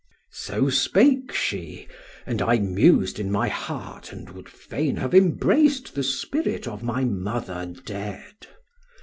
"So 0.31 0.67
spake 0.71 1.31
she, 1.31 1.87
and 2.25 2.41
I 2.41 2.57
mused 2.57 3.19
in 3.19 3.29
my 3.29 3.49
heart 3.49 4.11
and 4.11 4.31
would 4.31 4.49
fain 4.49 4.95
have 4.95 5.13
embraced 5.13 5.93
the 5.93 6.01
spirit 6.01 6.67
of 6.67 6.81
my 6.81 7.03
mother 7.05 7.71
dead. 7.85 8.47